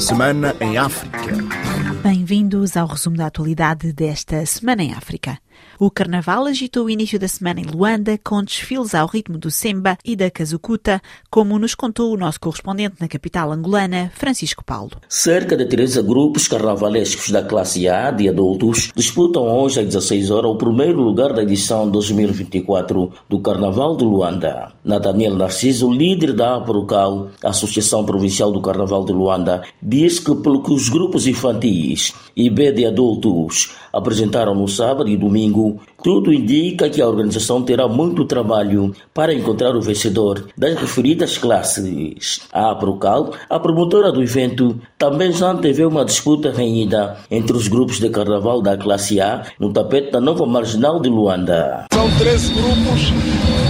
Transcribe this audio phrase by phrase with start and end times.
[0.00, 1.18] Semana em África.
[2.02, 5.38] Bem-vindos ao resumo da atualidade desta Semana em África.
[5.78, 9.96] O Carnaval agitou o início da semana em Luanda, com desfiles ao ritmo do Semba
[10.04, 14.92] e da Kazukuta, como nos contou o nosso correspondente na capital angolana, Francisco Paulo.
[15.08, 20.50] Cerca de 13 grupos carnavalescos da classe A de adultos disputam hoje às 16 horas
[20.50, 24.72] o primeiro lugar da edição 2024 do Carnaval de Luanda.
[24.84, 30.72] Nathaniel Narciso, líder da APROCAL, Associação Provincial do Carnaval de Luanda, diz que pelo que
[30.72, 37.00] os grupos infantis e B de adultos apresentaram no sábado e domingo, tudo indica que
[37.00, 42.40] a organização terá muito trabalho para encontrar o vencedor das referidas classes.
[42.52, 47.98] A Procal, a promotora do evento, também já antevê uma disputa renhida entre os grupos
[47.98, 51.86] de carnaval da classe A no tapete da nova marginal de Luanda.
[51.92, 53.12] São 13 grupos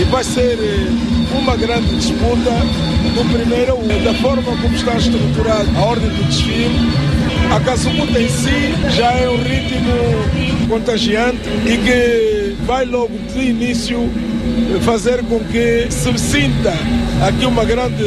[0.00, 2.50] e vai ser eh, uma grande disputa.
[3.14, 6.70] No primeiro, da forma como está estruturada a ordem do desfile,
[7.54, 13.98] a Cassucuta em si já é um ritmo contagiante e que vai logo de início
[14.82, 16.72] fazer com que se sinta
[17.26, 18.02] aqui uma grande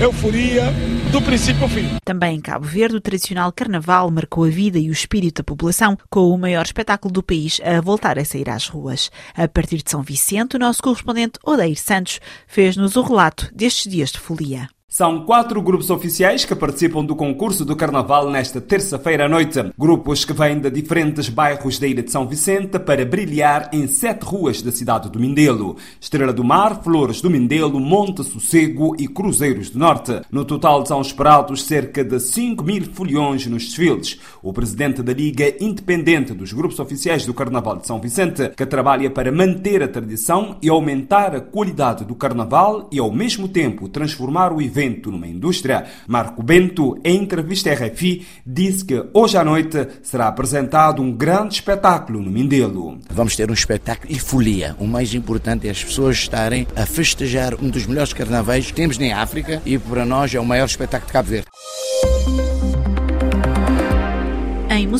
[0.00, 0.72] euforia
[1.12, 1.88] do princípio ao fim.
[2.02, 5.98] Também em Cabo Verde, o tradicional carnaval marcou a vida e o espírito da população,
[6.08, 9.10] com o maior espetáculo do país a voltar a sair às ruas.
[9.36, 14.10] A partir de São Vicente, o nosso correspondente Odeir Santos fez-nos o relato destes dias
[14.10, 14.68] de folia.
[14.92, 19.70] São quatro grupos oficiais que participam do concurso do Carnaval nesta terça-feira à noite.
[19.78, 24.24] Grupos que vêm de diferentes bairros da Ilha de São Vicente para brilhar em sete
[24.24, 25.76] ruas da cidade do Mindelo.
[26.00, 30.22] Estrela do Mar, Flores do Mindelo, Monte Sossego e Cruzeiros do Norte.
[30.28, 34.18] No total são esperados cerca de 5 mil foliões nos desfiles.
[34.42, 39.08] O presidente da Liga Independente dos Grupos Oficiais do Carnaval de São Vicente, que trabalha
[39.08, 44.52] para manter a tradição e aumentar a qualidade do Carnaval e ao mesmo tempo transformar
[44.52, 45.84] o evento numa indústria.
[46.06, 51.54] Marco Bento, em entrevista à RFI, disse que hoje à noite será apresentado um grande
[51.54, 52.98] espetáculo no Mindelo.
[53.10, 54.76] Vamos ter um espetáculo e folia.
[54.78, 58.96] O mais importante é as pessoas estarem a festejar um dos melhores carnavais que temos
[58.96, 61.49] na África e para nós é o maior espetáculo de Cabo Verde.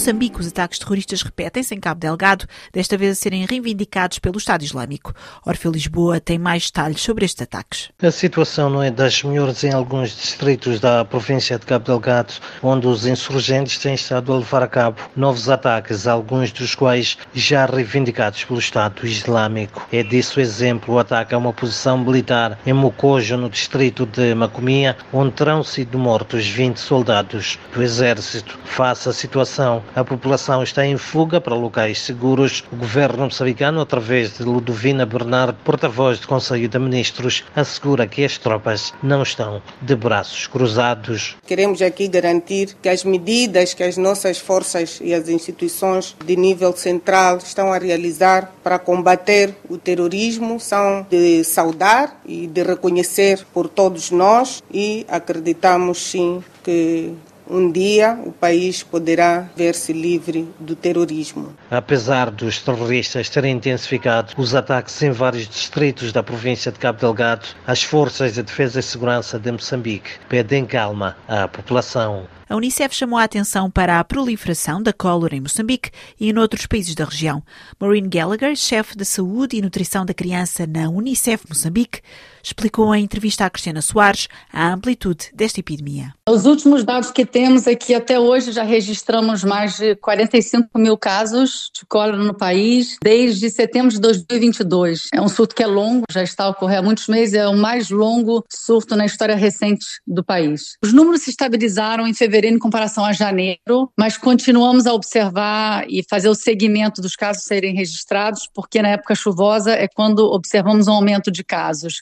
[0.00, 4.64] Moçambique, os ataques terroristas repetem-se em Cabo Delgado, desta vez a serem reivindicados pelo Estado
[4.64, 5.12] Islâmico.
[5.44, 7.90] Orfeu Lisboa tem mais detalhes sobre estes ataques.
[8.02, 12.86] A situação não é das melhores em alguns distritos da província de Cabo Delgado, onde
[12.86, 18.42] os insurgentes têm estado a levar a cabo novos ataques, alguns dos quais já reivindicados
[18.42, 19.86] pelo Estado Islâmico.
[19.92, 24.96] É disso exemplo o ataque a uma posição militar em Mocojo, no distrito de Macomia,
[25.12, 28.58] onde terão sido mortos 20 soldados do exército.
[28.64, 32.62] Face à situação a população está em fuga para locais seguros.
[32.72, 38.38] O governo moçambicano, através de Ludovina Bernardo, porta-voz do Conselho de Ministros, assegura que as
[38.38, 41.36] tropas não estão de braços cruzados.
[41.46, 46.72] Queremos aqui garantir que as medidas que as nossas forças e as instituições de nível
[46.76, 53.68] central estão a realizar para combater o terrorismo são de saudar e de reconhecer por
[53.68, 57.14] todos nós e acreditamos sim que
[57.50, 61.52] um dia o país poderá ver-se livre do terrorismo.
[61.70, 67.46] Apesar dos terroristas terem intensificado os ataques em vários distritos da província de Cabo Delgado,
[67.66, 73.16] as forças de defesa e segurança de Moçambique pedem calma à população a Unicef chamou
[73.16, 77.44] a atenção para a proliferação da cólera em Moçambique e em outros países da região.
[77.78, 82.00] Maureen Gallagher, chefe de saúde e nutrição da criança na Unicef Moçambique,
[82.42, 86.12] explicou em entrevista à Cristiana Soares a amplitude desta epidemia.
[86.28, 90.98] Os últimos dados que temos é que até hoje já registramos mais de 45 mil
[90.98, 95.02] casos de cólera no país desde setembro de 2022.
[95.14, 97.56] É um surto que é longo, já está a ocorrer há muitos meses, é o
[97.56, 100.76] mais longo surto na história recente do país.
[100.82, 105.84] Os números se estabilizaram em fevereiro fevereiro em comparação a janeiro, mas continuamos a observar
[105.88, 110.88] e fazer o segmento dos casos serem registrados, porque na época chuvosa é quando observamos
[110.88, 112.00] um aumento de casos.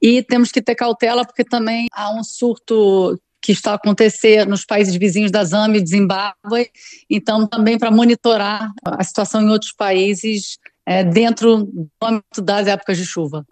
[0.00, 4.64] E temos que ter cautela, porque também há um surto que está a acontecer nos
[4.64, 6.70] países vizinhos da Zâmbia e Zimbábue,
[7.08, 12.98] então também para monitorar a situação em outros países é, dentro do âmbito das épocas
[12.98, 13.46] de chuva.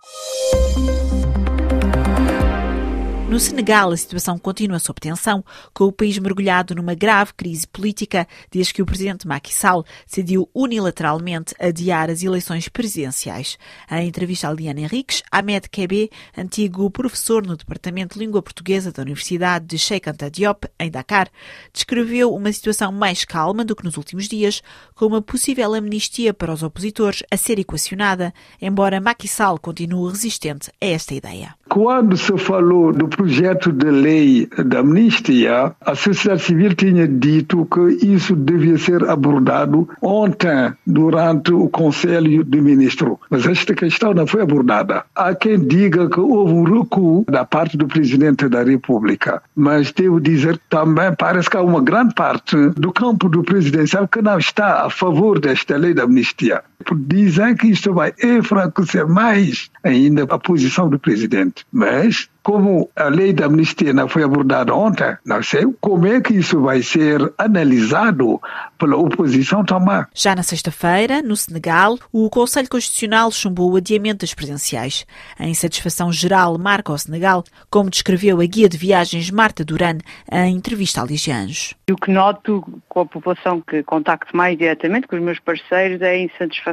[3.28, 5.44] No Senegal, a situação continua sob tensão,
[5.74, 10.48] com o país mergulhado numa grave crise política desde que o presidente Macky Sall decidiu
[10.54, 13.58] unilateralmente adiar as eleições presidenciais.
[13.90, 16.08] Em entrevista a Liana Henriques, Ahmed Kebe,
[16.38, 21.28] antigo professor no Departamento de Língua Portuguesa da Universidade de Sheikh Anta Diop, em Dakar,
[21.72, 24.62] descreveu uma situação mais calma do que nos últimos dias,
[24.94, 28.32] com uma possível amnistia para os opositores a ser equacionada,
[28.62, 31.56] embora Macky Sall continue resistente a esta ideia.
[31.68, 38.06] Quando se falou do projeto de lei da amnistia, a sociedade civil tinha dito que
[38.06, 43.16] isso devia ser abordado ontem durante o Conselho de Ministros.
[43.30, 45.04] Mas esta questão não foi abordada.
[45.14, 50.20] Há quem diga que houve um recuo da parte do Presidente da República, mas devo
[50.20, 54.84] dizer também parece que há uma grande parte do campo do presidencial que não está
[54.84, 56.62] a favor desta lei da amnistia.
[56.94, 61.64] Dizem que isto vai enfraquecer mais ainda a posição do presidente.
[61.72, 66.34] Mas como a lei da amnistia não foi abordada ontem, não sei como é que
[66.34, 68.40] isso vai ser analisado
[68.78, 70.04] pela oposição também.
[70.14, 75.04] Já na sexta-feira, no Senegal, o Conselho Constitucional chumbou o adiamento das presenciais.
[75.36, 79.98] A insatisfação geral marca o Senegal, como descreveu a guia de viagens Marta Duran
[80.30, 81.74] em entrevista a Ligianjos.
[81.90, 86.10] O que noto com a população que contacto mais diretamente com os meus parceiros é
[86.10, 86.65] a insatisfação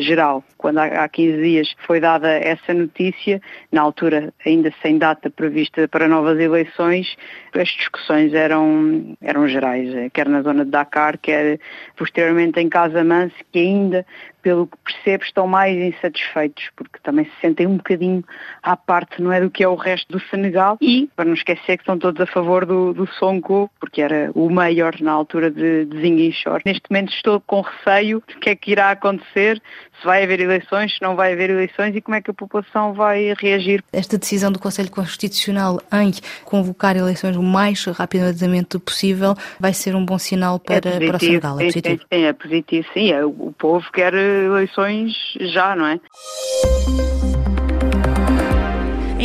[0.00, 0.42] geral.
[0.56, 5.86] Quando há 15 dias foi dada essa notícia, na altura ainda sem data data prevista
[5.88, 7.16] para novas eleições,
[7.54, 11.58] as discussões eram, eram gerais, eh, quer na zona de Dakar, quer
[11.96, 14.06] posteriormente em Casamance, que ainda
[14.42, 18.24] pelo que percebo, estão mais insatisfeitos, porque também se sentem um bocadinho
[18.62, 20.78] à parte, não é, do que é o resto do Senegal.
[20.80, 24.50] E, para não esquecer que estão todos a favor do, do Sonko, porque era o
[24.50, 26.60] maior na altura de, de Zinguinchor.
[26.64, 29.60] Neste momento estou com receio do que é que irá acontecer,
[30.00, 32.92] se vai haver eleições, se não vai haver eleições e como é que a população
[32.92, 33.82] vai reagir.
[33.92, 36.12] Esta decisão do Conselho Constitucional em
[36.44, 41.16] convocar eleições o mais rapidamente possível vai ser um bom sinal para, é positivo, para
[41.16, 41.60] o Senegal.
[41.60, 42.02] É positivo?
[42.12, 43.12] Sim, é positivo, sim.
[43.12, 46.00] É, o povo quer eleições já, não é?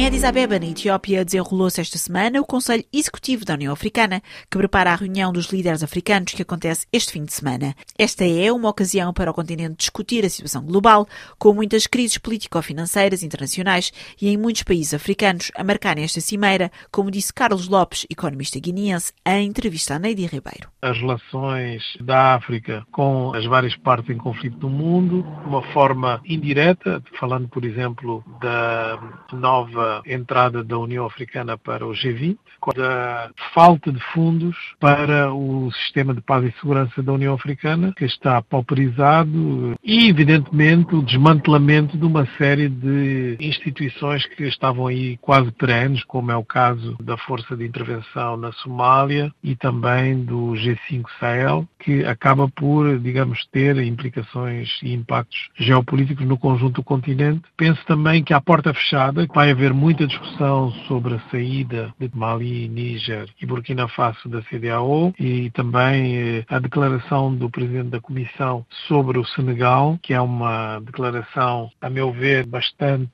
[0.05, 4.21] Em Addis Abeba, na Etiópia, desenrolou-se esta semana o Conselho Executivo da União Africana,
[4.51, 7.73] que prepara a reunião dos líderes africanos que acontece este fim de semana.
[7.97, 11.07] Esta é uma ocasião para o continente discutir a situação global,
[11.39, 13.91] com muitas crises político-financeiras internacionais
[14.21, 19.11] e em muitos países africanos a marcarem esta cimeira, como disse Carlos Lopes, economista guineense,
[19.25, 20.69] em entrevista a Neide Ribeiro.
[20.83, 26.21] As relações da África com as várias partes em conflito do mundo, de uma forma
[26.25, 28.99] indireta, falando, por exemplo, da
[29.33, 32.37] nova entrada da União Africana para o G20,
[32.75, 38.05] da falta de fundos para o sistema de paz e segurança da União Africana, que
[38.05, 45.51] está pauperizado, e, evidentemente, o desmantelamento de uma série de instituições que estavam aí quase
[45.51, 51.05] perenes, como é o caso da Força de Intervenção na Somália e também do G5
[51.19, 57.43] Sahel, que acaba por, digamos, ter implicações e impactos geopolíticos no conjunto do continente.
[57.55, 62.67] Penso também que à porta fechada vai haver muita discussão sobre a saída de Mali,
[62.67, 68.65] Níger e Burkina Faso da CDAO e também eh, a declaração do Presidente da Comissão
[68.87, 73.11] sobre o Senegal, que é uma declaração, a meu ver, bastante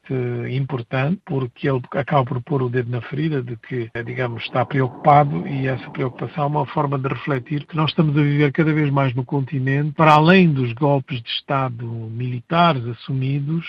[0.49, 4.65] importante, porque ele acaba por pôr o dedo na ferida de que, eh, digamos, está
[4.65, 8.71] preocupado e essa preocupação é uma forma de refletir que nós estamos a viver cada
[8.71, 13.65] vez mais no continente, para além dos golpes de Estado militares assumidos,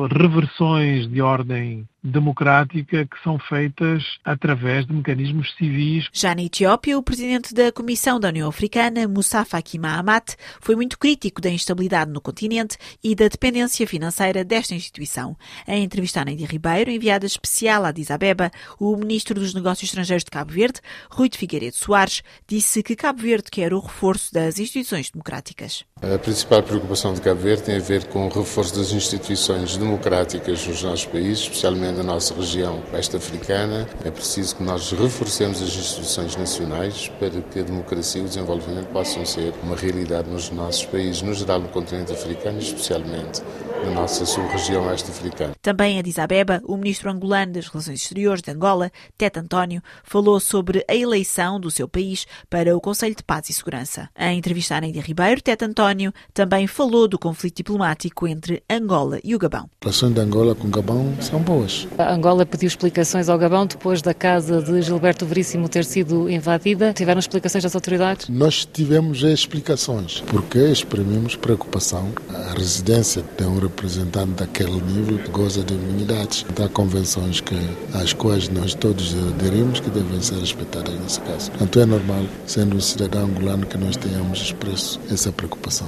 [0.00, 6.08] reversões de ordem democrática que são feitas através de mecanismos civis.
[6.12, 10.98] Já na Etiópia, o presidente da Comissão da União Africana, Moussa Faki Mahamat, foi muito
[10.98, 15.36] crítico da instabilidade no continente e da dependência financeira desta instituição.
[15.66, 20.24] Em entrevista a Neide Ribeiro, enviada especial a Addis Abeba, o ministro dos Negócios Estrangeiros
[20.24, 20.80] de Cabo Verde,
[21.10, 25.84] Rui de Figueiredo Soares, disse que Cabo Verde quer o reforço das instituições democráticas.
[26.02, 30.66] A principal preocupação de Cabo Verde tem a ver com o reforço das instituições democráticas
[30.66, 35.68] nos nossos países, especialmente na nossa região oeste africana, é preciso que nós reforcemos as
[35.68, 40.84] instituições nacionais para que a democracia e o desenvolvimento possam ser uma realidade nos nossos
[40.84, 43.42] países, no geral no continente africano especialmente
[43.86, 45.54] na nossa sub-região oeste africana.
[45.62, 50.40] Também em Addis Abeba, o ministro angolano das Relações Exteriores de Angola, Tete António, falou
[50.40, 54.08] sobre a eleição do seu país para o Conselho de Paz e Segurança.
[54.18, 59.34] Em entrevista a Neide Ribeiro, Tete António também falou do conflito diplomático entre Angola e
[59.34, 59.70] o Gabão.
[59.80, 61.86] As relações de Angola com o Gabão são boas.
[61.96, 66.92] A Angola pediu explicações ao Gabão depois da casa de Gilberto Veríssimo ter sido invadida.
[66.92, 68.28] Tiveram explicações das autoridades?
[68.28, 72.12] Nós tivemos explicações, porque exprimimos preocupação.
[72.28, 76.46] A residência tem um representante daquele nível goza de imunidades.
[76.64, 77.54] Há convenções que,
[77.92, 81.52] às quais nós todos aderimos que devem ser respeitadas nesse caso.
[81.60, 85.86] Então é normal, sendo um cidadão angolano, que nós tenhamos expresso essa preocupação.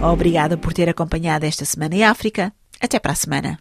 [0.00, 2.52] Obrigada por ter acompanhado esta semana em África.
[2.80, 3.58] Até para a semana.